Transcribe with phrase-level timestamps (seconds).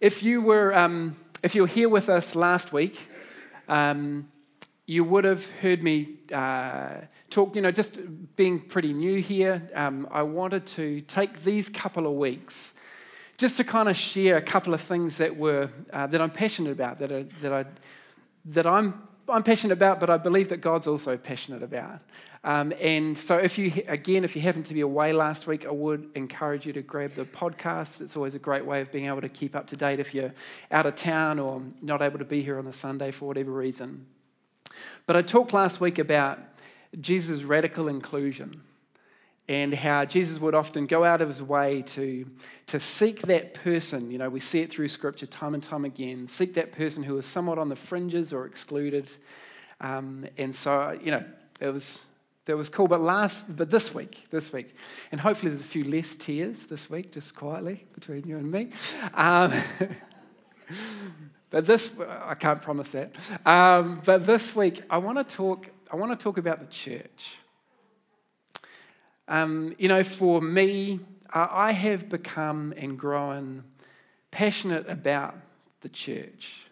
[0.00, 2.98] If you were, um, if you were here with us last week,
[3.66, 4.28] um,
[4.84, 6.96] you would have heard me uh,
[7.30, 7.98] talk, you know, just
[8.36, 12.74] being pretty new here, um, I wanted to take these couple of weeks
[13.38, 16.72] just to kind of share a couple of things that were, uh, that I'm passionate
[16.72, 17.64] about, that, are, that, I,
[18.44, 22.00] that I'm, I'm passionate about, but I believe that God's also passionate about.
[22.46, 25.72] Um, and so, if you, again, if you happen to be away last week, I
[25.72, 28.00] would encourage you to grab the podcast.
[28.00, 30.32] It's always a great way of being able to keep up to date if you're
[30.70, 34.06] out of town or not able to be here on a Sunday for whatever reason.
[35.06, 36.38] But I talked last week about
[37.00, 38.62] Jesus' radical inclusion
[39.48, 42.30] and how Jesus would often go out of his way to,
[42.68, 44.12] to seek that person.
[44.12, 47.18] You know, we see it through scripture time and time again seek that person who
[47.18, 49.10] is somewhat on the fringes or excluded.
[49.80, 51.24] Um, and so, you know,
[51.58, 52.06] it was
[52.46, 52.88] that was cool.
[52.88, 54.74] But last, but this week, this week,
[55.12, 58.70] and hopefully there's a few less tears this week, just quietly between you and me.
[59.14, 59.52] Um,
[61.50, 63.12] but this, I can't promise that.
[63.44, 65.68] Um, but this week, I want to talk.
[65.92, 67.36] I want to talk about the church.
[69.28, 71.00] Um, you know, for me,
[71.34, 73.64] uh, I have become and grown
[74.30, 75.34] passionate about
[75.80, 76.65] the church.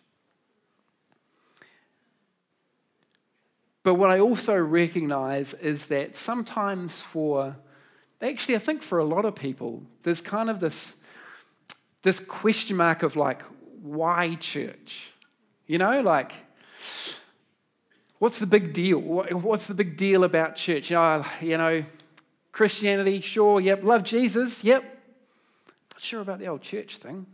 [3.84, 7.54] But what I also recognize is that sometimes, for
[8.20, 10.96] actually, I think for a lot of people, there's kind of this,
[12.02, 13.42] this question mark of like,
[13.82, 15.10] why church?
[15.66, 16.32] You know, like,
[18.18, 18.98] what's the big deal?
[18.98, 20.90] What's the big deal about church?
[20.90, 21.84] You know, you know
[22.52, 23.84] Christianity, sure, yep.
[23.84, 24.82] Love Jesus, yep.
[25.92, 27.26] Not sure about the old church thing.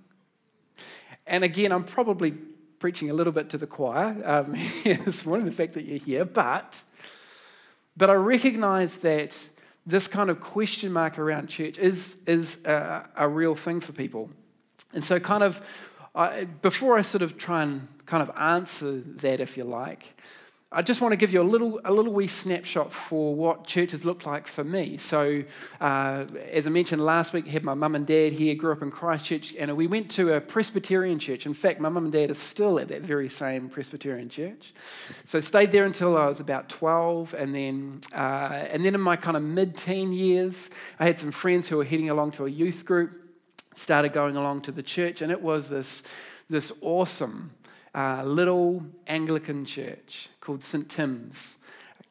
[1.28, 2.34] And again, I'm probably
[2.80, 6.24] preaching a little bit to the choir um, this morning, the fact that you're here,
[6.24, 6.82] but,
[7.96, 9.36] but I recognize that
[9.86, 14.30] this kind of question mark around church is, is a, a real thing for people.
[14.94, 15.64] And so, kind of,
[16.14, 20.14] uh, before I sort of try and kind of answer that, if you like,
[20.72, 24.04] I just want to give you a little, a little wee snapshot for what churches
[24.04, 24.98] look like for me.
[24.98, 25.42] So,
[25.80, 28.80] uh, as I mentioned last week, I had my mum and dad here, grew up
[28.80, 31.44] in Christchurch, and we went to a Presbyterian church.
[31.44, 34.72] In fact, my mum and dad are still at that very same Presbyterian church.
[35.24, 39.16] So, stayed there until I was about 12, and then, uh, and then in my
[39.16, 40.70] kind of mid teen years,
[41.00, 43.10] I had some friends who were heading along to a youth group,
[43.74, 46.04] started going along to the church, and it was this,
[46.48, 47.50] this awesome
[47.94, 50.88] uh, little Anglican church called St.
[50.88, 51.56] Tim's,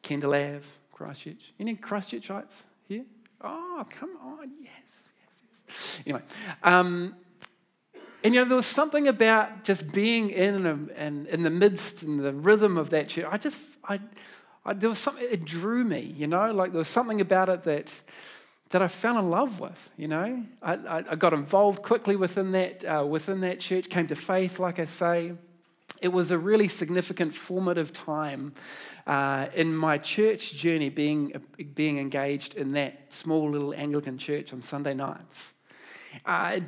[0.02, 0.60] Kendall
[0.92, 1.52] Christchurch.
[1.58, 3.04] Any Christchurchites here?
[3.40, 6.00] Oh, come on, yes, yes, yes.
[6.06, 6.22] Anyway,
[6.62, 7.14] um,
[8.22, 12.02] and you know, there was something about just being in, a, in, in the midst
[12.02, 13.24] and the rhythm of that church.
[13.30, 13.58] I just,
[13.88, 13.98] I,
[14.64, 17.62] I, there was something, it drew me, you know, like there was something about it
[17.62, 18.02] that,
[18.70, 20.44] that I fell in love with, you know.
[20.62, 24.58] I, I, I got involved quickly within that, uh, within that church, came to faith,
[24.58, 25.32] like I say.
[26.00, 28.54] It was a really significant formative time
[29.06, 31.32] uh, in my church journey being,
[31.74, 35.52] being engaged in that small little Anglican church on Sunday nights.
[36.26, 36.58] Uh,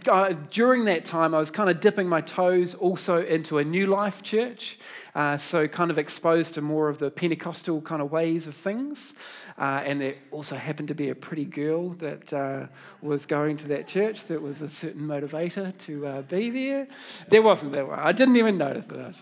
[0.50, 4.22] during that time, I was kind of dipping my toes also into a new life
[4.22, 4.78] church,
[5.14, 9.14] uh, so kind of exposed to more of the Pentecostal kind of ways of things.
[9.58, 12.66] Uh, and there also happened to be a pretty girl that uh,
[13.02, 16.88] was going to that church that was a certain motivator to uh, be there.
[17.28, 17.98] There wasn't that one.
[17.98, 19.14] I didn't even notice that.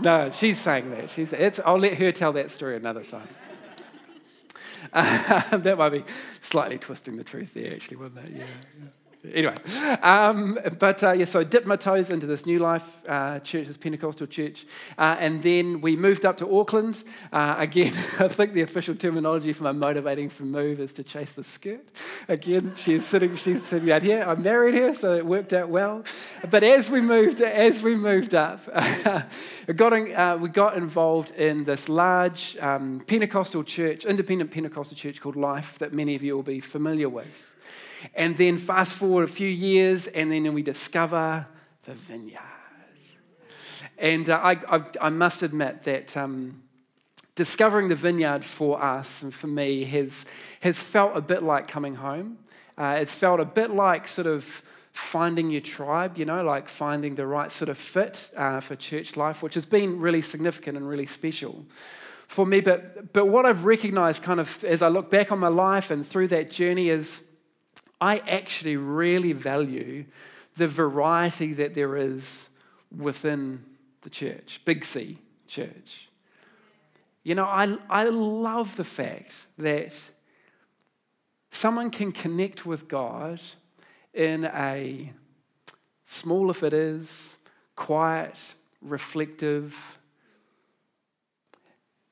[0.00, 1.10] no, she's saying that.
[1.10, 3.28] She's, it's, I'll let her tell that story another time.
[4.92, 6.04] that might be
[6.40, 8.32] slightly twisting the truth there, actually, wasn't it?
[8.32, 8.44] Yeah.
[8.80, 8.88] yeah.
[9.32, 9.54] Anyway,
[10.02, 13.68] um, but uh, yeah, so I dipped my toes into this New Life uh, church,
[13.68, 14.66] this Pentecostal church,
[14.98, 17.04] uh, and then we moved up to Auckland.
[17.32, 21.32] Uh, again, I think the official terminology for my motivating for move is to chase
[21.32, 21.86] the skirt.
[22.28, 24.24] Again, she's sitting, she's sitting out here.
[24.26, 26.04] I'm married her, so it worked out well.
[26.50, 28.66] But as we moved, as we moved up,
[29.76, 35.22] got in, uh, we got involved in this large um, Pentecostal church, independent Pentecostal church
[35.22, 37.53] called Life, that many of you will be familiar with.
[38.14, 41.46] And then fast forward a few years, and then we discover
[41.84, 42.40] the vineyard.
[43.98, 46.62] And uh, I, I, I, must admit that um,
[47.34, 50.26] discovering the vineyard for us and for me has,
[50.60, 52.38] has felt a bit like coming home.
[52.76, 54.62] Uh, it's felt a bit like sort of
[54.92, 59.16] finding your tribe, you know, like finding the right sort of fit uh, for church
[59.16, 61.64] life, which has been really significant and really special
[62.26, 62.60] for me.
[62.60, 66.06] But, but what I've recognized kind of as I look back on my life and
[66.06, 67.22] through that journey is
[68.00, 70.04] I actually really value
[70.56, 72.48] the variety that there is
[72.96, 73.64] within
[74.02, 76.08] the church, Big C church.
[77.22, 79.94] You know, I, I love the fact that
[81.50, 83.40] someone can connect with God
[84.12, 85.12] in a
[86.04, 87.36] small if it is,
[87.76, 88.36] quiet,
[88.82, 89.98] reflective,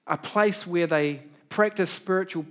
[0.07, 2.47] a place where they practice spiritual,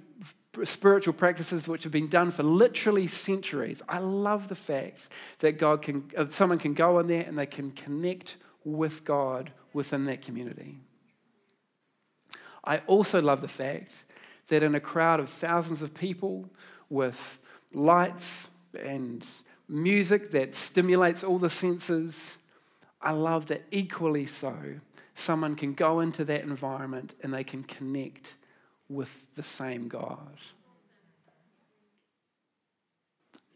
[0.63, 3.81] spiritual practices which have been done for literally centuries.
[3.87, 5.09] I love the fact
[5.39, 9.51] that God can, uh, someone can go in there and they can connect with God
[9.73, 10.77] within that community.
[12.63, 14.05] I also love the fact
[14.47, 16.49] that in a crowd of thousands of people
[16.89, 17.39] with
[17.73, 19.25] lights and
[19.67, 22.37] music that stimulates all the senses,
[23.01, 24.53] I love that equally so,
[25.15, 28.35] someone can go into that environment and they can connect
[28.91, 30.37] with the same God.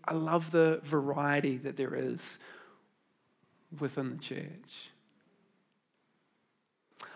[0.08, 2.38] I love the variety that there is
[3.80, 4.92] within the church.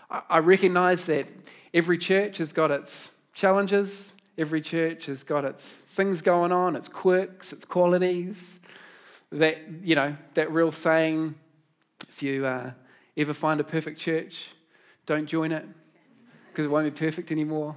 [0.09, 1.27] I recognize that
[1.71, 6.87] every church has got its challenges, every church has got its things going on, its
[6.87, 8.59] quirks, its qualities.
[9.31, 11.35] That, you know, that real saying,
[12.07, 12.71] if you uh,
[13.15, 14.49] ever find a perfect church,
[15.05, 15.67] don't join it
[16.47, 17.75] because it won't be perfect anymore.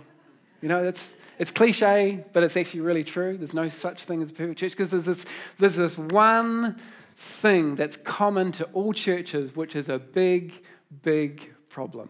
[0.63, 3.37] You know, it's, it's cliche, but it's actually really true.
[3.37, 5.27] There's no such thing as a perfect church because there's this,
[5.59, 6.81] there's this one
[7.17, 10.55] thing that's common to all churches, which is a big,
[11.03, 12.09] big problem.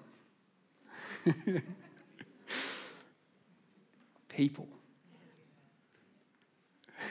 [4.28, 4.68] People.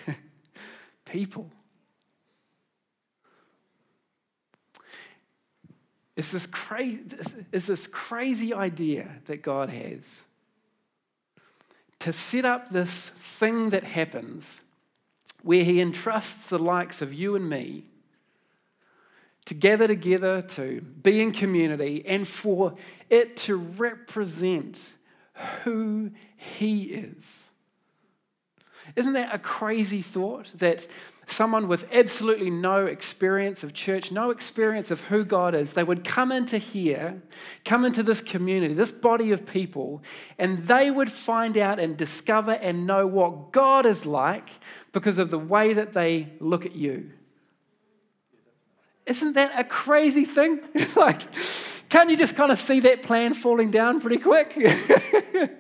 [1.05, 1.49] People.
[6.15, 6.99] It's this, cra-
[7.51, 10.21] it's this crazy idea that God has
[12.01, 14.62] to set up this thing that happens
[15.44, 17.86] where He entrusts the likes of you and me
[19.45, 22.75] to gather together, to be in community, and for
[23.09, 24.94] it to represent
[25.63, 27.50] who He is.
[28.95, 30.87] Isn't that a crazy thought that
[31.25, 36.03] someone with absolutely no experience of church, no experience of who God is, they would
[36.03, 37.21] come into here,
[37.63, 40.03] come into this community, this body of people,
[40.37, 44.49] and they would find out and discover and know what God is like
[44.91, 47.11] because of the way that they look at you.
[49.05, 50.59] Isn't that a crazy thing?
[50.95, 51.21] like,
[51.89, 54.55] can't you just kind of see that plan falling down pretty quick?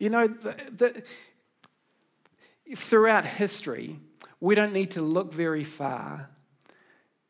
[0.00, 1.02] you know, the, the,
[2.74, 4.00] throughout history,
[4.40, 6.30] we don't need to look very far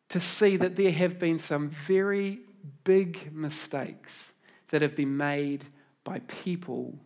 [0.08, 2.40] to see that there have been some very
[2.84, 4.32] big mistakes
[4.68, 5.64] that have been made
[6.04, 6.96] by people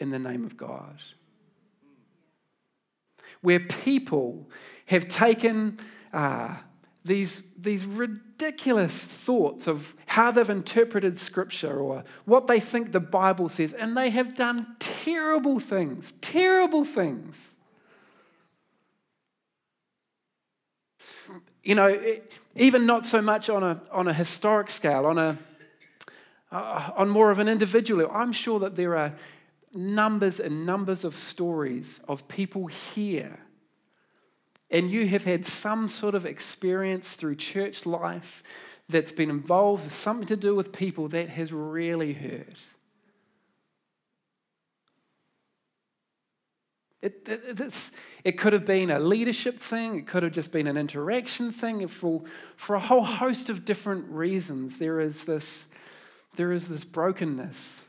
[0.00, 1.00] in the name of God.
[3.40, 4.50] Where people
[4.86, 5.78] have taken
[6.12, 6.56] uh,
[7.08, 13.48] these, these ridiculous thoughts of how they've interpreted Scripture or what they think the Bible
[13.48, 17.54] says, and they have done terrible things, terrible things.
[21.64, 22.16] You know,
[22.54, 25.38] even not so much on a, on a historic scale, on, a,
[26.52, 29.14] uh, on more of an individual I'm sure that there are
[29.74, 33.38] numbers and numbers of stories of people here
[34.70, 38.42] and you have had some sort of experience through church life
[38.88, 42.58] that's been involved something to do with people that has really hurt.
[47.00, 47.90] It, it,
[48.24, 51.86] it, could have been a leadership thing, it could have just been an interaction thing.
[51.86, 52.22] For,
[52.56, 55.66] for a whole host of different reasons, there is this,
[56.34, 57.84] there is this brokenness.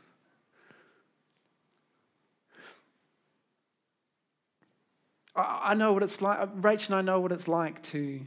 [5.36, 6.38] I know what it's like.
[6.60, 8.20] Rach and I know what it's like to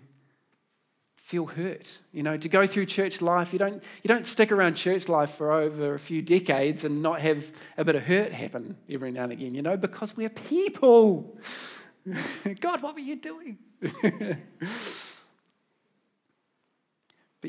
[1.16, 2.00] feel hurt.
[2.12, 5.32] You know, to go through church life, you don't, you don't stick around church life
[5.32, 9.24] for over a few decades and not have a bit of hurt happen every now
[9.24, 11.38] and again, you know, because we're people.
[12.60, 13.58] God, what were you doing?
[13.82, 14.38] but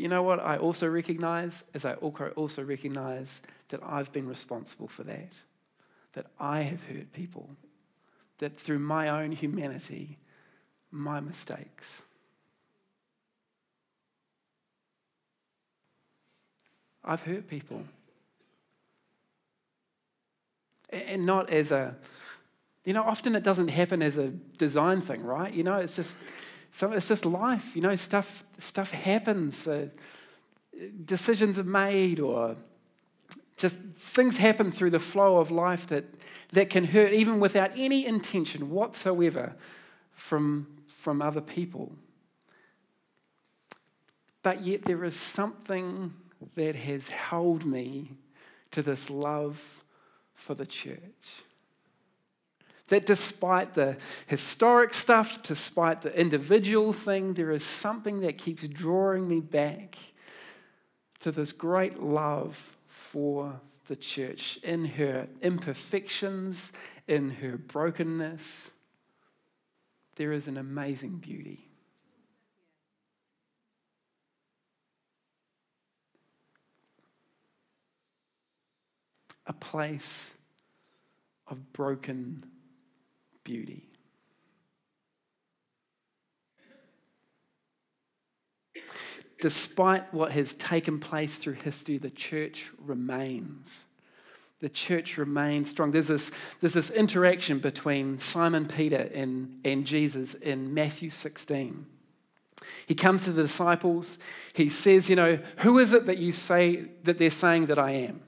[0.00, 1.64] you know what I also recognize?
[1.74, 5.32] Is I also recognize that I've been responsible for that,
[6.14, 7.50] that I have hurt people
[8.38, 10.18] that through my own humanity,
[10.90, 12.02] my mistakes,
[17.04, 17.84] I've hurt people.
[20.90, 21.96] And not as a,
[22.84, 25.52] you know, often it doesn't happen as a design thing, right?
[25.52, 26.16] You know, it's just,
[26.70, 27.76] so it's just life.
[27.76, 29.66] You know, stuff stuff happens.
[29.66, 29.88] Uh,
[31.04, 32.56] decisions are made, or
[33.64, 36.04] just things happen through the flow of life that
[36.52, 39.54] that can hurt even without any intention whatsoever
[40.12, 41.92] from, from other people.
[44.42, 46.12] But yet there is something
[46.56, 48.10] that has held me
[48.72, 49.82] to this love
[50.34, 51.42] for the church.
[52.88, 59.26] That despite the historic stuff, despite the individual thing, there is something that keeps drawing
[59.26, 59.96] me back
[61.20, 62.73] to this great love
[63.14, 66.72] for the church in her imperfections,
[67.06, 68.72] in her brokenness.
[70.16, 71.68] There is an amazing beauty.
[79.46, 80.32] A place
[81.46, 82.44] of broken
[83.44, 83.93] beauty.
[89.44, 93.84] Despite what has taken place through history, the church remains.
[94.60, 95.90] The church remains strong.
[95.90, 101.84] There's this, there's this interaction between Simon Peter and, and Jesus in Matthew 16.
[102.86, 104.18] He comes to the disciples.
[104.54, 107.90] He says, You know, who is it that you say that they're saying that I
[107.90, 108.22] am?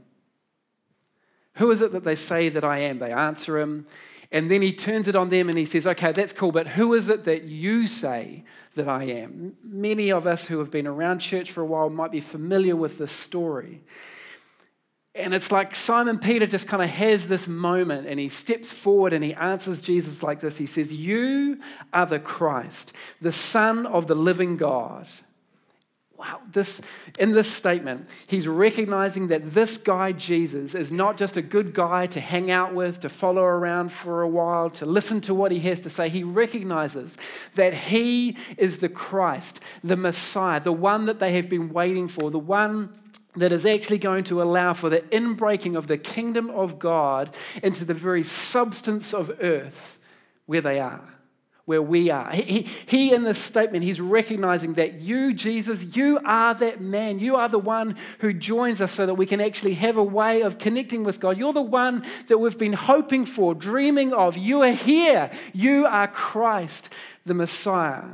[1.54, 2.98] Who is it that they say that I am?
[2.98, 3.86] They answer him.
[4.32, 6.94] And then he turns it on them and he says, Okay, that's cool, but who
[6.94, 9.56] is it that you say that I am?
[9.62, 12.98] Many of us who have been around church for a while might be familiar with
[12.98, 13.82] this story.
[15.16, 19.14] And it's like Simon Peter just kind of has this moment and he steps forward
[19.14, 20.58] and he answers Jesus like this.
[20.58, 21.60] He says, You
[21.92, 22.92] are the Christ,
[23.22, 25.08] the Son of the living God.
[26.18, 26.80] Wow, this
[27.18, 32.06] in this statement, he's recognizing that this guy Jesus is not just a good guy
[32.06, 35.60] to hang out with, to follow around for a while, to listen to what he
[35.60, 36.08] has to say.
[36.08, 37.18] He recognizes
[37.54, 42.30] that he is the Christ, the Messiah, the one that they have been waiting for,
[42.30, 42.94] the one
[43.34, 47.84] that is actually going to allow for the inbreaking of the kingdom of God into
[47.84, 49.98] the very substance of earth
[50.46, 51.15] where they are
[51.66, 52.30] where we are.
[52.30, 57.18] He, he, in this statement, he's recognizing that you, Jesus, you are that man.
[57.18, 60.42] You are the one who joins us so that we can actually have a way
[60.42, 61.36] of connecting with God.
[61.36, 64.36] You're the one that we've been hoping for, dreaming of.
[64.36, 65.30] You are here.
[65.52, 66.88] You are Christ,
[67.24, 68.04] the Messiah.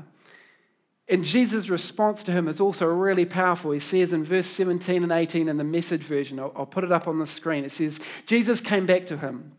[1.07, 3.73] And Jesus' response to him is also really powerful.
[3.73, 6.93] He says in verse 17 and 18 in the message version, I'll, I'll put it
[6.93, 7.65] up on the screen.
[7.65, 9.53] It says, Jesus came back to him.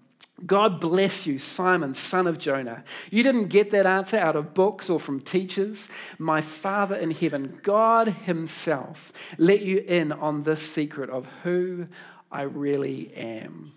[0.45, 2.83] God bless you, Simon, son of Jonah.
[3.11, 5.89] You didn't get that answer out of books or from teachers.
[6.17, 11.87] My Father in heaven, God Himself, let you in on this secret of who
[12.31, 13.73] I really am.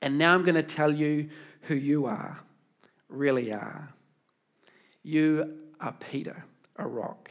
[0.00, 1.30] And now I'm going to tell you
[1.62, 2.38] who you are,
[3.08, 3.88] really are.
[5.02, 6.44] You are Peter,
[6.76, 7.30] a rock.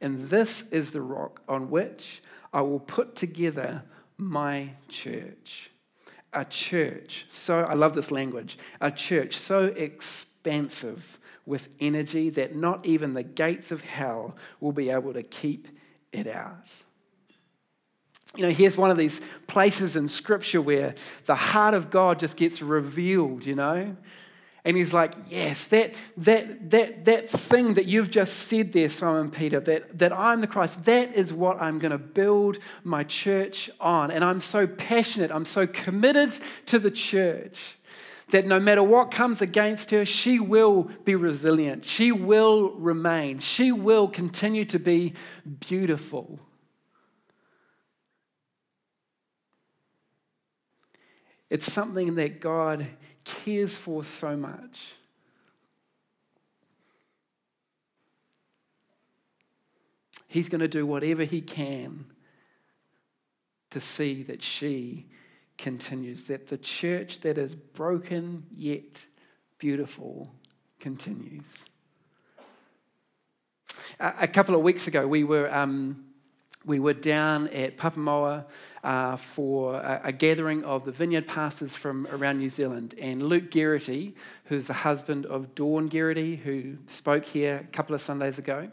[0.00, 2.22] And this is the rock on which
[2.52, 3.82] I will put together
[4.16, 5.70] my church
[6.32, 12.84] a church so, I love this language, a church so expansive with energy that not
[12.84, 15.68] even the gates of hell will be able to keep
[16.12, 16.68] it out.
[18.36, 20.94] You know, here's one of these places in Scripture where
[21.24, 23.96] the heart of God just gets revealed, you know?
[24.68, 29.30] And he's like, Yes, that, that, that, that thing that you've just said there, Simon
[29.30, 33.70] Peter, that, that I'm the Christ, that is what I'm going to build my church
[33.80, 34.10] on.
[34.10, 36.34] And I'm so passionate, I'm so committed
[36.66, 37.78] to the church
[38.28, 41.86] that no matter what comes against her, she will be resilient.
[41.86, 43.38] She will remain.
[43.38, 45.14] She will continue to be
[45.60, 46.38] beautiful.
[51.48, 52.86] It's something that God
[53.28, 54.94] cares for so much.
[60.26, 62.06] He's going to do whatever he can
[63.70, 65.06] to see that she
[65.58, 69.06] continues, that the church that is broken yet
[69.58, 70.32] beautiful
[70.80, 71.66] continues.
[74.00, 75.52] A, couple of weeks ago, we were.
[75.54, 76.07] Um,
[76.64, 78.44] we were down at Papamoa
[78.84, 82.94] uh, for a, a, gathering of the vineyard pastors from around New Zealand.
[83.00, 88.00] And Luke Gerety, who's the husband of Dawn Gerety, who spoke here a couple of
[88.00, 88.68] Sundays ago.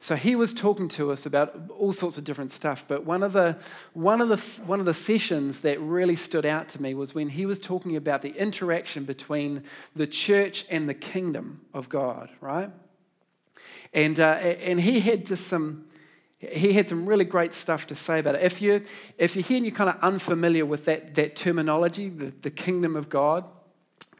[0.00, 2.84] So he was talking to us about all sorts of different stuff.
[2.86, 3.58] But one of the,
[3.94, 7.28] one of the, one of the sessions that really stood out to me was when
[7.28, 9.64] he was talking about the interaction between
[9.96, 12.70] the church and the kingdom of God, right?
[13.92, 15.87] And, uh, and he had just some
[16.38, 18.42] he had some really great stuff to say about it.
[18.42, 18.84] If, you,
[19.18, 22.94] if you're here and you're kind of unfamiliar with that, that terminology, the, the kingdom
[22.94, 23.44] of God,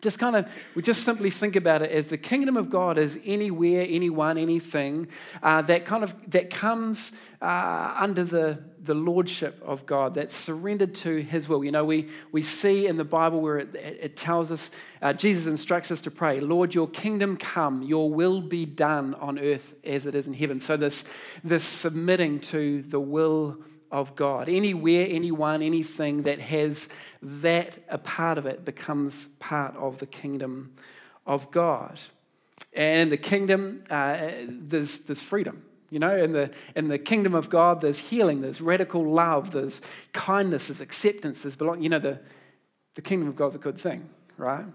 [0.00, 3.20] just kind of, we just simply think about it as the kingdom of God is
[3.24, 5.08] anywhere, anyone, anything
[5.42, 10.94] uh, that kind of that comes uh, under the, the lordship of God, that's surrendered
[10.96, 11.64] to His will.
[11.64, 14.70] You know, we, we see in the Bible where it, it tells us,
[15.02, 19.38] uh, Jesus instructs us to pray, Lord, your kingdom come, your will be done on
[19.38, 20.60] earth as it is in heaven.
[20.60, 21.04] So this,
[21.44, 23.58] this submitting to the will
[23.90, 24.48] of God.
[24.48, 26.88] Anywhere, anyone, anything that has
[27.22, 30.74] that a part of it becomes part of the kingdom
[31.26, 32.00] of God.
[32.72, 35.64] And the kingdom, uh, there's, there's freedom.
[35.90, 39.80] You know, in the, in the kingdom of God, there's healing, there's radical love, there's
[40.12, 41.82] kindness, there's acceptance, there's belonging.
[41.82, 42.20] You know, the,
[42.94, 44.66] the kingdom of God's a good thing, right?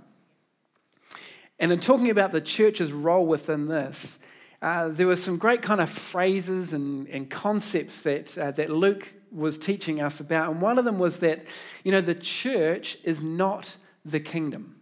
[1.59, 4.17] And in talking about the church's role within this,
[4.63, 9.13] uh, there were some great kind of phrases and, and concepts that, uh, that Luke
[9.29, 10.51] was teaching us about.
[10.51, 11.45] And one of them was that,
[11.83, 14.77] you know, the church is not the kingdom,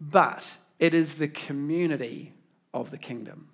[0.00, 2.32] but it is the community
[2.72, 3.48] of the kingdom.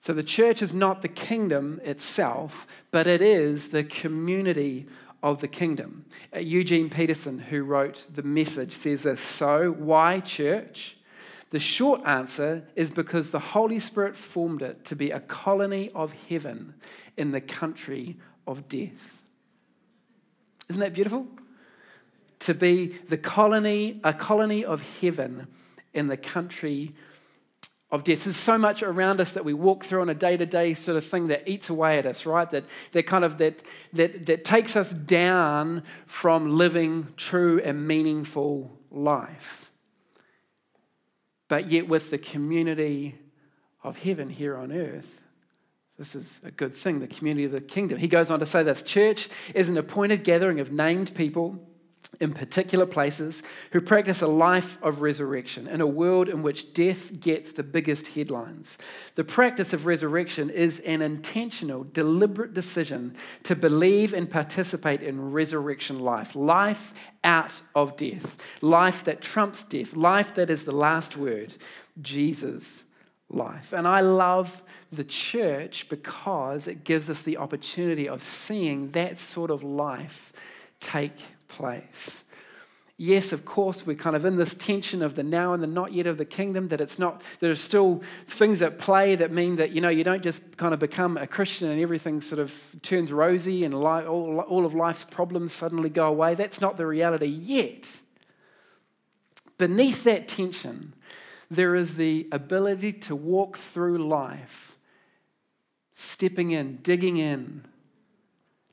[0.00, 4.86] So the church is not the kingdom itself, but it is the community
[5.24, 6.04] of the kingdom.
[6.32, 10.98] Uh, Eugene Peterson, who wrote the message, says this So, why church?
[11.54, 16.12] The short answer is because the Holy Spirit formed it to be a colony of
[16.28, 16.74] heaven
[17.16, 19.22] in the country of death.
[20.68, 21.28] Isn't that beautiful?
[22.40, 25.46] To be the colony, a colony of heaven
[25.92, 26.92] in the country
[27.92, 28.24] of death.
[28.24, 31.28] There's so much around us that we walk through on a day-to-day sort of thing
[31.28, 32.50] that eats away at us, right?
[32.50, 38.76] That, that kind of that, that, that takes us down from living true and meaningful
[38.90, 39.70] life.
[41.48, 43.16] But yet with the community
[43.82, 45.20] of heaven here on earth,
[45.98, 47.98] this is a good thing, the community of the kingdom.
[47.98, 51.64] He goes on to say this church is an appointed gathering of named people
[52.20, 53.42] in particular places
[53.72, 58.08] who practice a life of resurrection in a world in which death gets the biggest
[58.08, 58.78] headlines.
[59.14, 66.00] The practice of resurrection is an intentional, deliberate decision to believe and participate in resurrection
[66.00, 71.56] life, life out of death, life that trumps death, life that is the last word,
[72.00, 72.84] Jesus
[73.30, 73.72] life.
[73.72, 79.50] And I love the church because it gives us the opportunity of seeing that sort
[79.50, 80.32] of life
[80.80, 82.24] take place.
[82.96, 85.92] Yes, of course, we're kind of in this tension of the now and the not
[85.92, 89.72] yet of the kingdom, that it's not, there's still things at play that mean that,
[89.72, 93.12] you know, you don't just kind of become a Christian and everything sort of turns
[93.12, 96.36] rosy and all, all of life's problems suddenly go away.
[96.36, 98.00] That's not the reality yet.
[99.58, 100.94] Beneath that tension,
[101.50, 104.78] there is the ability to walk through life,
[105.94, 107.64] stepping in, digging in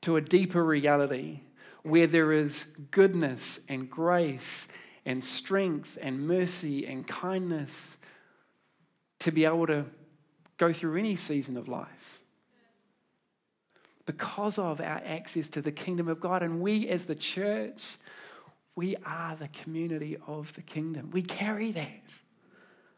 [0.01, 1.39] to a deeper reality
[1.83, 4.67] where there is goodness and grace
[5.05, 7.97] and strength and mercy and kindness
[9.19, 9.85] to be able to
[10.57, 12.19] go through any season of life.
[14.05, 17.81] Because of our access to the kingdom of God, and we as the church,
[18.75, 21.11] we are the community of the kingdom.
[21.11, 22.01] We carry that.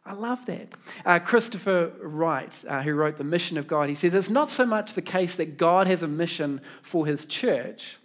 [0.06, 0.74] I love that.
[1.06, 4.66] Uh, Christopher Wright, uh, who wrote The Mission of God, he says it's not so
[4.66, 7.98] much the case that God has a mission for his church,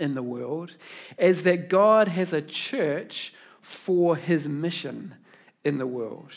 [0.00, 0.76] in the world
[1.18, 5.14] is that God has a church for his mission
[5.64, 6.32] in the world.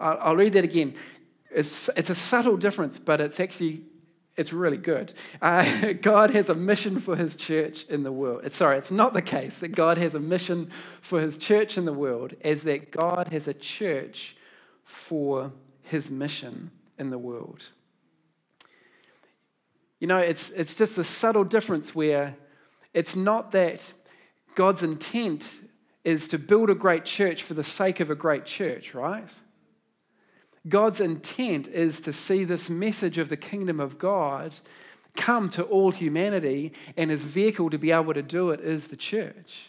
[0.00, 0.94] I'll, read that again.
[1.50, 3.84] It's, it's a subtle difference, but it's actually
[4.36, 5.12] it's really good.
[5.40, 8.42] Uh, God has a mission for his church in the world.
[8.44, 11.84] It's, sorry, it's not the case that God has a mission for his church in
[11.84, 14.36] the world, as that God has a church
[14.84, 15.52] for
[15.82, 17.70] his mission in the world.
[20.02, 22.34] You know, it's, it's just a subtle difference where
[22.92, 23.92] it's not that
[24.56, 25.60] God's intent
[26.02, 29.28] is to build a great church for the sake of a great church, right?
[30.68, 34.52] God's intent is to see this message of the kingdom of God
[35.14, 38.96] come to all humanity, and his vehicle to be able to do it is the
[38.96, 39.68] church.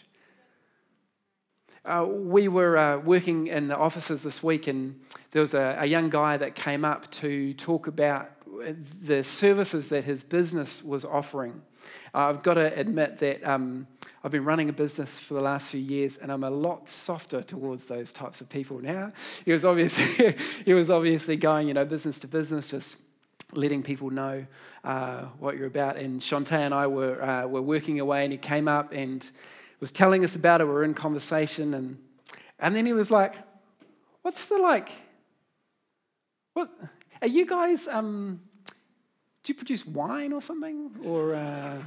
[1.84, 5.86] Uh, we were uh, working in the offices this week, and there was a, a
[5.86, 8.33] young guy that came up to talk about
[9.02, 11.62] the services that his business was offering.
[12.14, 13.86] Uh, I've got to admit that um,
[14.22, 17.42] I've been running a business for the last few years, and I'm a lot softer
[17.42, 19.10] towards those types of people now.
[19.44, 22.96] He was obviously he was obviously going, you know, business to business, just
[23.52, 24.46] letting people know
[24.82, 25.96] uh, what you're about.
[25.96, 29.28] And Shantae and I were uh, were working away, and he came up and
[29.80, 30.64] was telling us about it.
[30.64, 31.98] We were in conversation, and
[32.58, 33.34] and then he was like,
[34.22, 34.90] "What's the like?
[36.54, 36.70] What
[37.24, 37.88] are you guys?
[37.88, 38.40] Um,
[39.42, 41.78] do you produce wine or something, or?" Uh,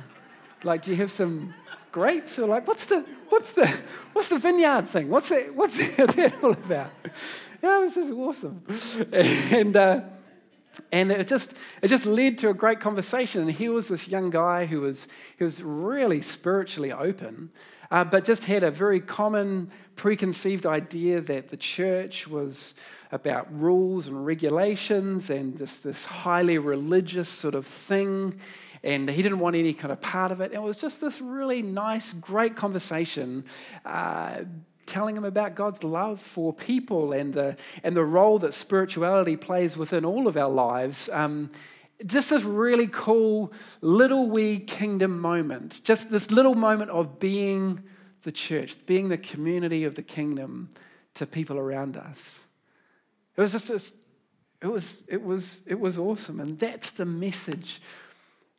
[0.63, 1.53] like, do you have some
[1.91, 2.39] grapes?
[2.39, 3.67] Or like, what's the, what's the,
[4.13, 5.09] what's the vineyard thing?
[5.09, 6.91] What's it, what's that all about?
[7.61, 8.63] Yeah, it was just awesome.
[9.11, 10.01] And, uh,
[10.91, 13.41] and it just, it just led to a great conversation.
[13.41, 17.51] And here was this young guy who was, he was really spiritually open,
[17.91, 22.73] uh, but just had a very common preconceived idea that the church was
[23.11, 28.39] about rules and regulations and just this highly religious sort of thing
[28.83, 30.45] and he didn't want any kind of part of it.
[30.45, 33.43] And it was just this really nice, great conversation.
[33.85, 34.41] Uh,
[34.87, 39.77] telling him about God's love for people and the, and the role that spirituality plays
[39.77, 41.09] within all of our lives.
[41.11, 41.51] Um,
[42.05, 47.83] just this really cool little wee kingdom moment, just this little moment of being
[48.23, 50.69] the church, being the community of the kingdom
[51.15, 52.43] to people around us.
[53.35, 53.95] It was just,
[54.61, 56.39] it was, it was, it was awesome.
[56.39, 57.81] And that's the message,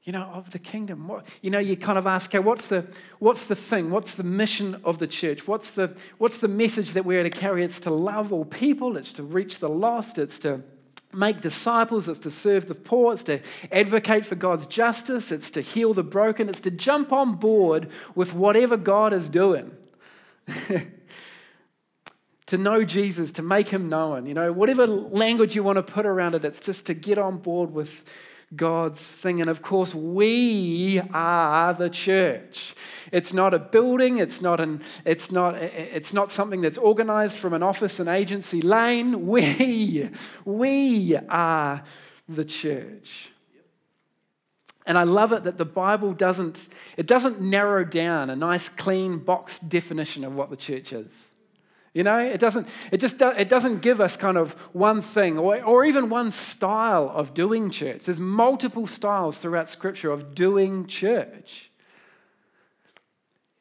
[0.09, 1.07] you know, of the kingdom.
[1.07, 2.87] What, you know, you kind of ask, okay, what's the,
[3.19, 3.91] what's the thing?
[3.91, 5.47] What's the mission of the church?
[5.47, 7.63] What's the, what's the message that we're to carry?
[7.63, 8.97] It's to love all people.
[8.97, 10.17] It's to reach the lost.
[10.17, 10.63] It's to
[11.13, 13.41] make disciples, it's to serve the poor, it's to
[13.71, 18.35] advocate for God's justice, it's to heal the broken, it's to jump on board with
[18.35, 19.73] whatever God is doing.
[22.47, 26.07] to know Jesus, to make him known, you know, whatever language you want to put
[26.07, 28.05] around it, it's just to get on board with
[28.57, 29.41] God's thing.
[29.41, 32.75] And of course, we are the church.
[33.13, 37.53] It's not a building, it's not, an, it's not, it's not something that's organized from
[37.53, 39.27] an office and agency lane.
[39.29, 40.09] We,
[40.45, 41.85] we are
[42.29, 43.31] the church.
[44.87, 49.19] And I love it that the Bible doesn't, it doesn't narrow down a nice, clean
[49.19, 51.29] box definition of what the church is.
[51.95, 55.63] You know, it doesn't, it just it doesn't give us kind of one thing or,
[55.63, 58.05] or even one style of doing church.
[58.05, 61.71] There's multiple styles throughout Scripture of doing church.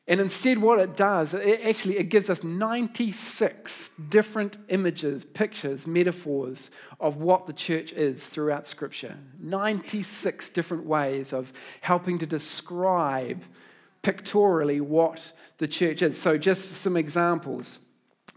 [0.10, 6.72] And instead, what it does, it actually it gives us 96 different images, pictures, metaphors
[7.00, 9.18] of what the church is throughout Scripture.
[9.40, 13.44] 96 different ways of helping to describe
[14.02, 16.18] pictorially what the church is.
[16.18, 17.80] So, just some examples.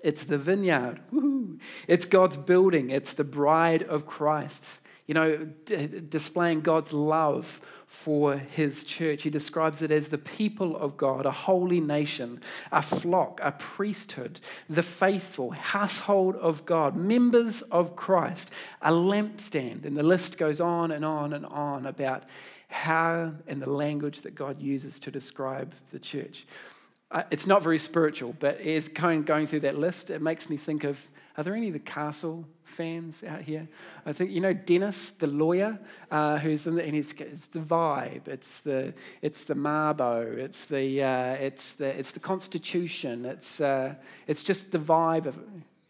[0.03, 1.01] It's the vineyard.
[1.11, 1.59] Woo-hoo.
[1.87, 2.91] It's God's building.
[2.91, 4.79] It's the bride of Christ.
[5.07, 9.25] You know, d- displaying God's love for his church.
[9.25, 14.39] He describes it as the people of God, a holy nation, a flock, a priesthood,
[14.69, 19.85] the faithful, household of God, members of Christ, a lampstand.
[19.85, 22.23] And the list goes on and on and on about
[22.69, 26.47] how and the language that God uses to describe the church.
[27.11, 30.57] Uh, it's not very spiritual, but as going, going through that list, it makes me
[30.57, 33.67] think of are there any of the Castle fans out here?
[34.05, 35.79] I think, you know, Dennis, the lawyer,
[36.11, 38.93] uh, who's in the, and it's, it's the vibe, it's the,
[39.23, 43.95] it's the Mabo, it's the, uh, it's the, it's the Constitution, it's, uh,
[44.27, 45.39] it's just the vibe of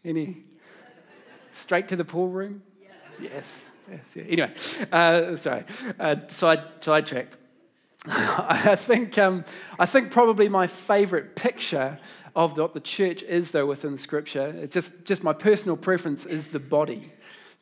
[0.05, 0.37] any.
[1.51, 2.61] Straight to the pool room?
[3.19, 3.65] Yes.
[3.89, 4.15] Yes.
[4.15, 4.23] Yeah.
[4.23, 4.53] Anyway,
[4.91, 5.65] uh, sorry,
[5.99, 7.27] uh, side, sidetrack.
[8.07, 9.45] I think, um,
[9.77, 11.99] I think probably my favorite picture
[12.35, 16.59] of what the church is, though, within Scripture, just, just my personal preference is the
[16.59, 17.11] body,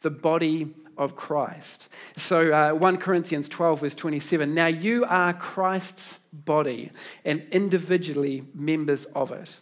[0.02, 1.90] the body of Christ.
[2.16, 6.92] So, uh, 1 Corinthians 12, verse 27 Now you are Christ's body
[7.26, 9.60] and individually members of it.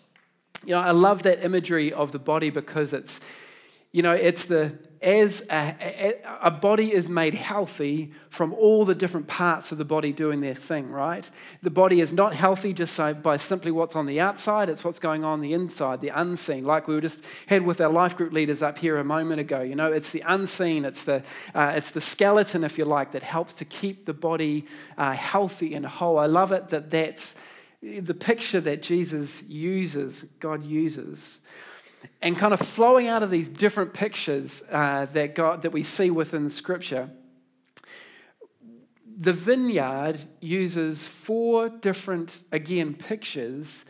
[0.65, 3.21] You know, I love that imagery of the body because it's,
[3.91, 9.27] you know, it's the, as a, a, body is made healthy from all the different
[9.27, 11.29] parts of the body doing their thing, right?
[11.61, 15.23] The body is not healthy just by simply what's on the outside, it's what's going
[15.23, 18.63] on the inside, the unseen, like we were just had with our life group leaders
[18.63, 19.61] up here a moment ago.
[19.61, 23.23] You know, it's the unseen, it's the, uh, it's the skeleton, if you like, that
[23.23, 24.65] helps to keep the body
[24.97, 26.17] uh, healthy and whole.
[26.17, 27.35] I love it that that's
[27.81, 31.39] the picture that Jesus uses, God uses
[32.21, 36.09] and kind of flowing out of these different pictures uh, that, God, that we see
[36.09, 37.09] within Scripture,
[39.19, 43.85] the vineyard uses four different, again, pictures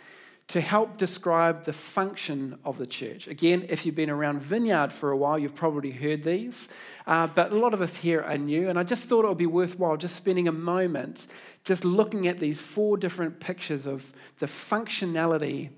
[0.47, 3.27] to help describe the function of the church.
[3.27, 6.69] Again, if you've been around Vineyard for a while, you've probably heard these,
[7.05, 9.37] uh, but a lot of us here are new, and I just thought it would
[9.37, 11.27] be worthwhile just spending a moment
[11.65, 15.69] just looking at these four different pictures of the functionality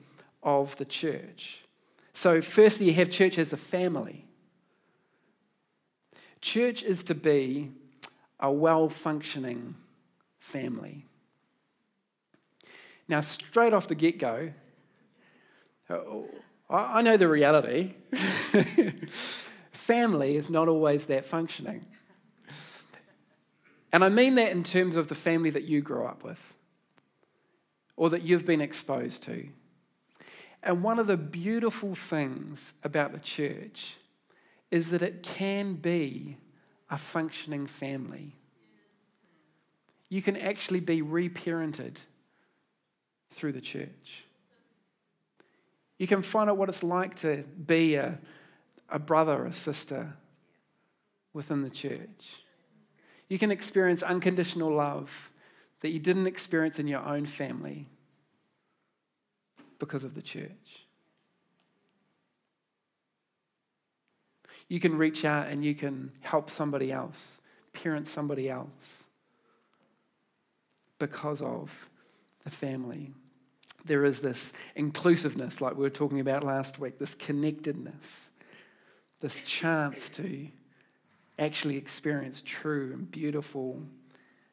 [0.44, 1.64] of the church.
[2.20, 4.26] So, firstly, you have church as a family.
[6.42, 7.72] Church is to be
[8.42, 9.76] a well functioning
[10.38, 11.06] family.
[13.08, 14.52] Now, straight off the get go,
[15.90, 15.96] uh,
[16.70, 17.94] I know the reality.
[19.72, 21.86] family is not always that functioning.
[23.94, 26.54] And I mean that in terms of the family that you grew up with
[27.96, 29.48] or that you've been exposed to.
[30.62, 33.96] And one of the beautiful things about the church
[34.72, 36.38] is that it can be
[36.90, 38.36] a functioning family.
[40.10, 41.98] You can actually be reparented
[43.32, 44.26] through the church.
[45.98, 48.18] You can find out what it's like to be a,
[48.90, 50.14] a brother or a sister
[51.34, 52.44] within the church.
[53.28, 55.32] You can experience unconditional love
[55.82, 57.88] that you didn't experience in your own family
[59.80, 60.86] because of the church.
[64.68, 67.40] You can reach out and you can help somebody else,
[67.74, 69.06] parent somebody else
[71.00, 71.90] because of
[72.44, 73.12] the family.
[73.86, 78.30] There is this inclusiveness, like we were talking about last week, this connectedness,
[79.22, 80.50] this chance to
[81.40, 83.82] actually experience true and beautiful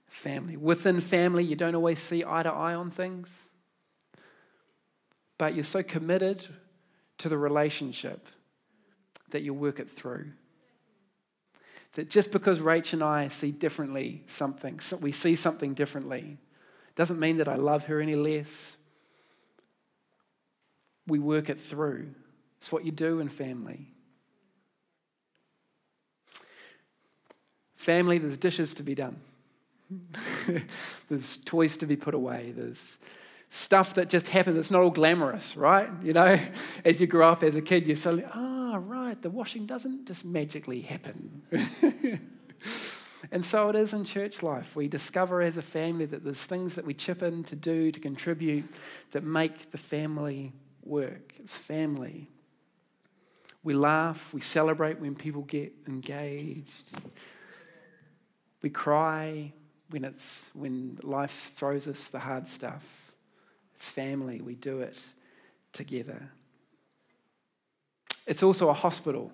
[0.07, 0.57] family.
[0.57, 3.43] Within family, you don't always see eye to eye on things,
[5.38, 6.46] but you're so committed
[7.18, 8.29] to the relationship
[9.31, 10.33] that you work it through.
[11.92, 16.38] That just because Rach and I see differently something, we see something differently,
[16.94, 18.77] doesn't mean that I love her any less.
[21.07, 22.14] We work it through.
[22.59, 23.88] It's what you do in family.
[27.77, 29.20] Family, there's dishes to be done.
[31.09, 32.53] there's toys to be put away.
[32.57, 32.99] There's
[33.51, 34.59] stuff that just happens.
[34.59, 35.89] It's not all glamorous, right?
[36.03, 36.39] You know,
[36.85, 40.07] as you grow up as a kid, you're suddenly, ah, oh, right, the washing doesn't
[40.07, 41.43] just magically happen.
[43.31, 44.77] and so it is in church life.
[44.77, 48.01] We discover as a family that there's things that we chip in to do, to
[48.01, 48.65] contribute,
[49.13, 50.53] that make the family
[50.85, 51.35] work.
[51.39, 52.29] It's family.
[53.63, 56.93] We laugh, we celebrate when people get engaged.
[58.63, 59.53] We cry
[59.91, 63.13] when, it's, when life throws us the hard stuff.
[63.77, 64.97] It's family, we do it
[65.73, 66.31] together.
[68.27, 69.31] It's also a hospital.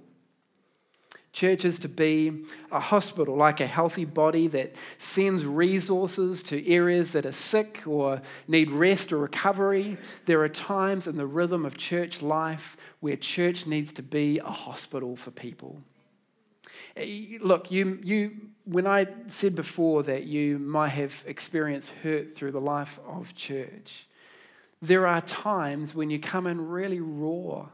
[1.32, 7.12] Church is to be a hospital, like a healthy body that sends resources to areas
[7.12, 9.96] that are sick or need rest or recovery.
[10.26, 14.44] There are times in the rhythm of church life where church needs to be a
[14.44, 15.80] hospital for people.
[16.96, 18.32] Eh, look, you, you,
[18.64, 24.06] when I said before that you might have experienced hurt through the life of church,
[24.82, 27.68] there are times when you come in really raw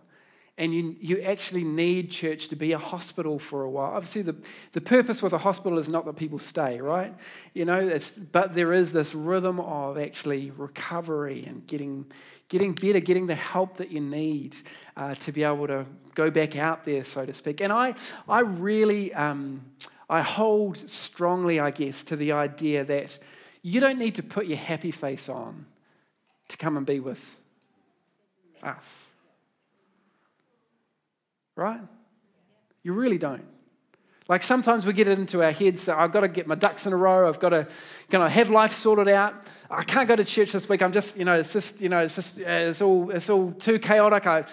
[0.59, 3.92] and you, you actually need church to be a hospital for a while.
[3.94, 4.37] Obviously, the,
[4.73, 7.14] the purpose with a hospital is not that people stay, right?
[7.55, 12.07] You know, it's, but there is this rhythm of actually recovery and getting,
[12.49, 14.57] getting better, getting the help that you need
[14.97, 17.61] uh, to be able to go back out there, so to speak.
[17.61, 17.94] And I,
[18.29, 19.64] I really, um,
[20.11, 23.16] I hold strongly, I guess, to the idea that
[23.62, 25.66] you don't need to put your happy face on
[26.48, 27.38] to come and be with
[28.62, 29.11] us
[31.58, 31.80] right?
[32.84, 33.44] You really don't.
[34.28, 36.87] Like sometimes we get it into our heads that I've got to get my ducks
[36.87, 37.28] in a row.
[37.28, 37.66] I've got to,
[38.11, 39.34] you know, have life sorted out.
[39.70, 40.82] I can't go to church this week.
[40.82, 43.52] I'm just, you know, it's just, you know, it's just, uh, it's all, it's all
[43.52, 44.26] too chaotic.
[44.26, 44.44] I,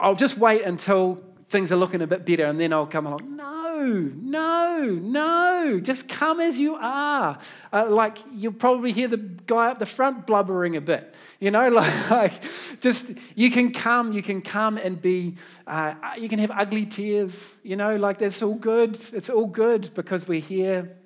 [0.00, 3.36] I'll just wait until things are looking a bit better and then I'll come along.
[3.36, 5.80] No, no, no.
[5.80, 7.38] Just come as you are.
[7.72, 11.14] Uh, like you'll probably hear the guy up the front blubbering a bit.
[11.40, 12.32] You know, like, like
[12.80, 17.56] just you can come, you can come and be, uh, you can have ugly tears.
[17.62, 18.98] You know, like that's all good.
[19.12, 20.96] It's all good because we're here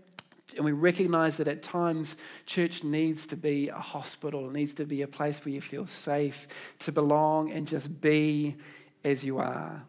[0.56, 4.84] and we recognize that at times church needs to be a hospital, it needs to
[4.84, 8.56] be a place where you feel safe to belong and just be
[9.04, 9.82] as you are.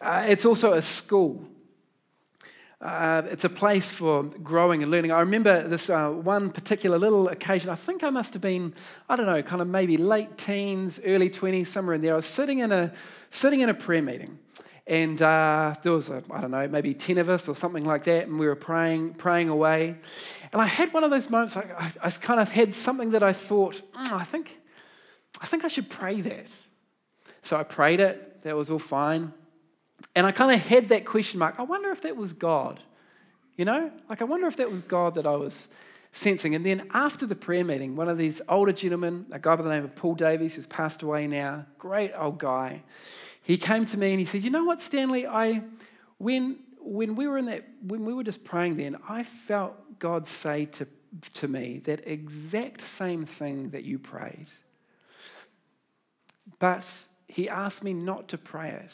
[0.00, 1.46] Uh, it's also a school.
[2.82, 5.12] Uh, it's a place for growing and learning.
[5.12, 7.70] I remember this uh, one particular little occasion.
[7.70, 8.74] I think I must have been,
[9.08, 12.14] I don't know, kind of maybe late teens, early 20s, somewhere in there.
[12.14, 12.92] I was sitting in a,
[13.30, 14.36] sitting in a prayer meeting.
[14.84, 18.26] And uh, there was, I don't know, maybe 10 of us or something like that.
[18.26, 19.94] And we were praying, praying away.
[20.52, 23.22] And I had one of those moments, I, I, I kind of had something that
[23.22, 24.58] I thought, mm, I, think,
[25.40, 26.46] I think I should pray that.
[27.42, 28.42] So I prayed it.
[28.42, 29.32] That was all fine.
[30.14, 31.56] And I kind of had that question mark.
[31.58, 32.80] I wonder if that was God.
[33.56, 35.68] You know, like I wonder if that was God that I was
[36.12, 36.54] sensing.
[36.54, 39.70] And then after the prayer meeting, one of these older gentlemen, a guy by the
[39.70, 42.82] name of Paul Davies, who's passed away now, great old guy,
[43.42, 45.26] he came to me and he said, "You know what, Stanley?
[45.26, 45.64] I
[46.18, 50.26] when when we were in that when we were just praying then, I felt God
[50.26, 50.86] say to
[51.34, 54.48] to me that exact same thing that you prayed.
[56.58, 56.86] But
[57.26, 58.92] he asked me not to pray it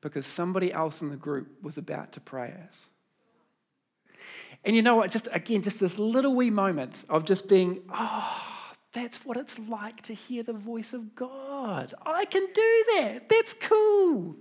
[0.00, 4.16] because somebody else in the group was about to pray it.
[4.64, 5.10] And you know what?
[5.10, 8.60] Just again, just this little wee moment of just being, oh,
[8.92, 11.94] that's what it's like to hear the voice of God.
[12.04, 13.28] I can do that.
[13.28, 14.36] That's cool.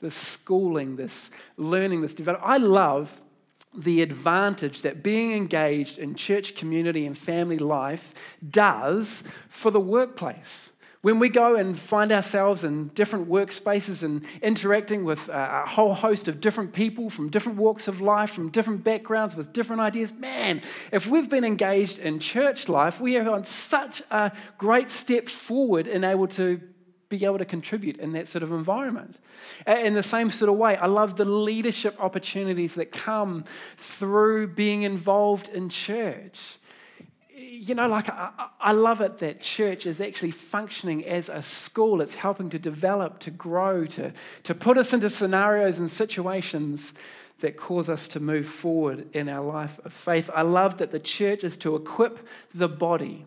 [0.00, 2.48] This schooling, this learning, this development.
[2.48, 3.20] I love
[3.76, 8.14] the advantage that being engaged in church community and family life
[8.48, 10.70] does for the workplace
[11.02, 16.26] When we go and find ourselves in different workspaces and interacting with a whole host
[16.26, 20.62] of different people from different walks of life, from different backgrounds, with different ideas, man,
[20.92, 25.86] if we've been engaged in church life, we are on such a great step forward
[25.86, 26.60] in able to
[27.08, 29.18] be able to contribute in that sort of environment.
[29.66, 33.44] In the same sort of way, I love the leadership opportunities that come
[33.76, 36.58] through being involved in church
[37.56, 42.00] you know, like I, I, love it that church is actually functioning as a school.
[42.00, 44.12] It's helping to develop, to grow, to,
[44.44, 46.92] to put us into scenarios and situations
[47.40, 50.30] that cause us to move forward in our life of faith.
[50.34, 53.26] I love that the church is to equip the body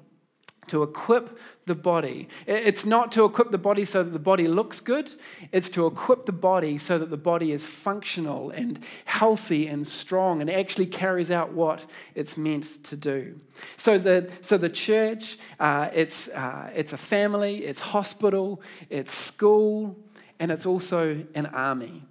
[0.69, 2.27] to equip the body.
[2.47, 5.12] It's not to equip the body so that the body looks good,
[5.51, 10.41] it's to equip the body so that the body is functional and healthy and strong
[10.41, 13.39] and actually carries out what it's meant to do.
[13.77, 19.95] So the, so the church, uh, it's, uh, it's a family, it's hospital, it's school,
[20.39, 22.03] and it's also an army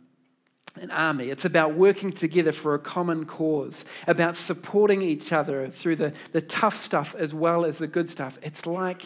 [0.79, 1.31] an army.
[1.31, 6.41] It's about working together for a common cause, about supporting each other through the, the
[6.41, 8.39] tough stuff as well as the good stuff.
[8.43, 9.03] It's like,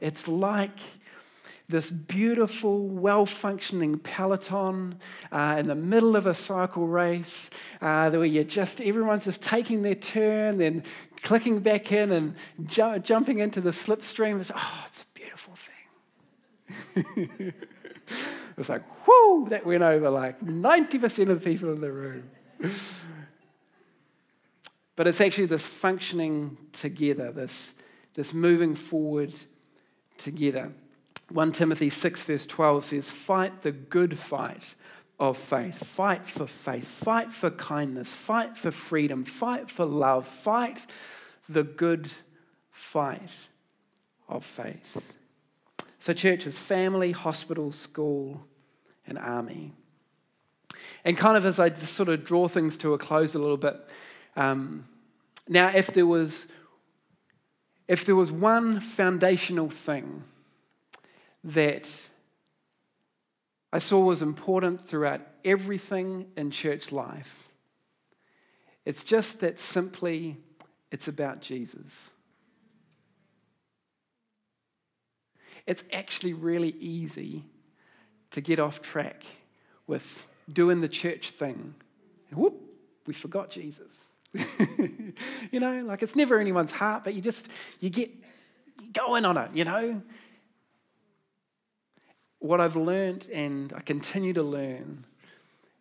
[0.00, 0.78] it's like
[1.68, 4.96] this beautiful, well functioning peloton
[5.32, 7.48] uh, in the middle of a cycle race
[7.80, 10.82] uh, where you just, everyone's just taking their turn, then
[11.22, 12.34] clicking back in and
[12.66, 14.40] ju- jumping into the slipstream.
[14.40, 17.54] It's, oh, it's a beautiful thing.
[18.56, 22.30] It's like, whoo, that went over like 90% of the people in the room.
[24.96, 27.74] but it's actually this functioning together, this,
[28.14, 29.34] this moving forward
[30.18, 30.72] together.
[31.30, 34.74] 1 Timothy 6, verse 12 says, Fight the good fight
[35.18, 35.76] of faith.
[35.76, 36.86] Fight for faith.
[36.86, 38.12] Fight for kindness.
[38.12, 39.24] Fight for freedom.
[39.24, 40.26] Fight for love.
[40.26, 40.86] Fight
[41.48, 42.10] the good
[42.70, 43.48] fight
[44.28, 45.14] of faith.
[46.04, 48.44] So, church is family, hospital, school,
[49.06, 49.72] and army.
[51.02, 53.56] And kind of as I just sort of draw things to a close a little
[53.56, 53.74] bit,
[54.36, 54.86] um,
[55.48, 56.48] now if there was
[57.88, 60.24] if there was one foundational thing
[61.42, 62.06] that
[63.72, 67.48] I saw was important throughout everything in church life,
[68.84, 70.36] it's just that simply
[70.90, 72.10] it's about Jesus.
[75.66, 77.44] It's actually really easy
[78.32, 79.24] to get off track
[79.86, 81.74] with doing the church thing.
[82.32, 82.60] Whoop,
[83.06, 84.06] we forgot Jesus.
[85.50, 87.48] you know, like it's never anyone's heart, but you just,
[87.80, 88.10] you get
[88.92, 90.02] going on it, you know.
[92.40, 95.06] What I've learned and I continue to learn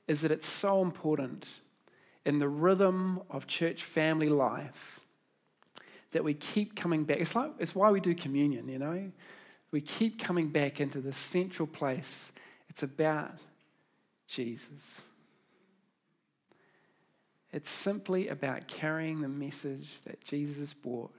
[0.08, 1.50] is that it's so important
[2.26, 5.02] in the rhythm of church family life
[6.12, 7.18] that we keep coming back.
[7.20, 9.12] It's like it's why we do communion, you know
[9.74, 12.32] we keep coming back into the central place.
[12.70, 13.32] It's about
[14.28, 15.02] Jesus.
[17.52, 21.12] It's simply about carrying the message that Jesus brought,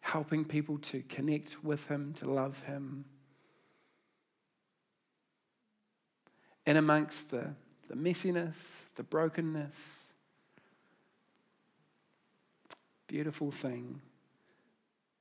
[0.00, 3.04] helping people to connect with Him, to love Him.
[6.64, 7.50] And amongst the,
[7.88, 8.56] the messiness,
[8.94, 10.04] the brokenness,
[13.06, 14.00] beautiful thing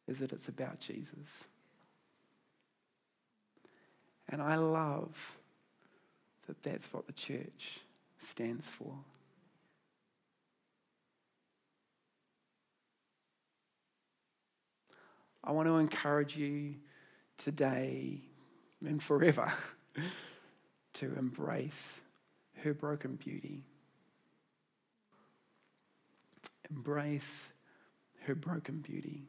[0.08, 1.46] is that it's about Jesus.
[4.30, 5.38] And I love
[6.48, 7.80] that that's what the church
[8.18, 8.94] stands for.
[15.44, 16.76] I want to encourage you
[17.38, 18.22] today
[18.86, 19.52] and forever
[20.94, 22.00] to embrace
[22.63, 23.63] her broken beauty.
[26.70, 27.52] Embrace
[28.22, 29.24] her broken beauty.